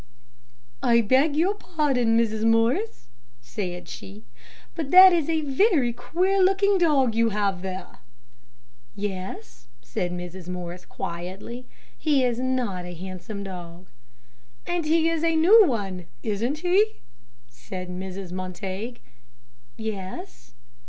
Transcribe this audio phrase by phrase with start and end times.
[0.81, 2.43] "I beg your pardon, Mrs.
[2.43, 3.07] Morris,"
[3.39, 4.23] she said;
[4.73, 7.99] "but that is a very queer looking dog you have there."
[8.95, 10.47] "Yes," said Mrs.
[10.49, 13.89] Morris, quietly; "he is not a handsome dog."
[14.65, 16.83] "And he is a new one, isn't he?"
[17.47, 18.31] said Mrs.
[18.31, 18.95] Montague.
[19.77, 20.55] "Yes."